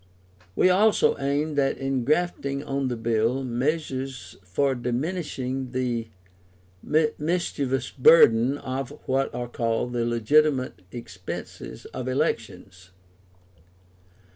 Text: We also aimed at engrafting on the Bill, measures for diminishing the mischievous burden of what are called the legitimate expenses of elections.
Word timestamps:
We 0.55 0.67
also 0.71 1.15
aimed 1.19 1.59
at 1.59 1.77
engrafting 1.77 2.63
on 2.63 2.87
the 2.87 2.95
Bill, 2.95 3.43
measures 3.43 4.35
for 4.43 4.73
diminishing 4.73 5.73
the 5.73 6.09
mischievous 6.81 7.91
burden 7.91 8.57
of 8.57 8.97
what 9.05 9.31
are 9.35 9.47
called 9.47 9.93
the 9.93 10.03
legitimate 10.03 10.81
expenses 10.91 11.85
of 11.93 12.07
elections. 12.07 12.89